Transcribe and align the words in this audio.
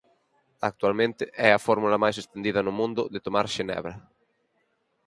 Actualmente 0.69 1.23
é 1.47 1.49
a 1.53 1.63
fórmula 1.67 2.01
máis 2.03 2.15
estendida 2.23 2.61
no 2.63 2.73
mundo 2.79 3.01
de 3.13 3.23
tomar 3.25 3.45
xenebra. 3.55 3.93